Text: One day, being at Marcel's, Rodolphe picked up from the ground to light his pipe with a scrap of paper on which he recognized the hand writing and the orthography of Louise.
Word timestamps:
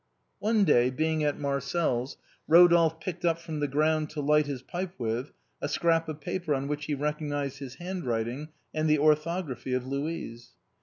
One 0.39 0.63
day, 0.63 0.89
being 0.89 1.23
at 1.23 1.37
Marcel's, 1.39 2.17
Rodolphe 2.47 2.97
picked 2.99 3.23
up 3.23 3.37
from 3.37 3.59
the 3.59 3.67
ground 3.67 4.09
to 4.09 4.19
light 4.19 4.47
his 4.47 4.63
pipe 4.63 4.93
with 4.97 5.31
a 5.61 5.67
scrap 5.69 6.09
of 6.09 6.19
paper 6.19 6.55
on 6.55 6.67
which 6.67 6.85
he 6.85 6.95
recognized 6.95 7.59
the 7.59 7.69
hand 7.77 8.07
writing 8.07 8.47
and 8.73 8.89
the 8.89 8.97
orthography 8.97 9.73
of 9.75 9.85
Louise. 9.85 10.53